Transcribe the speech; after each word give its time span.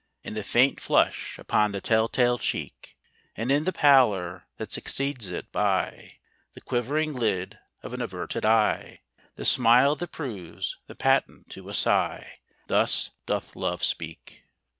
In 0.23 0.33
the 0.33 0.41
faint 0.43 0.79
flush 0.81 1.37
upon 1.37 1.73
the 1.73 1.79
tell 1.79 2.07
tale 2.07 2.39
cheek, 2.39 2.97
And 3.35 3.51
in 3.51 3.65
the 3.65 3.71
pallor 3.71 4.47
that 4.57 4.71
succeeds 4.71 5.27
it; 5.29 5.51
by 5.51 6.13
The 6.55 6.61
quivering 6.61 7.13
lid 7.13 7.59
of 7.83 7.93
an 7.93 8.01
averted 8.01 8.43
eye 8.43 9.01
The 9.35 9.45
smile 9.45 9.95
that 9.97 10.11
proves 10.11 10.79
the 10.87 10.95
patent 10.95 11.51
to 11.51 11.69
a 11.69 11.75
sigh 11.75 12.39
Thus 12.65 13.11
doth 13.27 13.55
Love 13.55 13.83
speak. 13.83 14.43